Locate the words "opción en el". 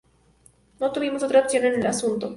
1.41-1.85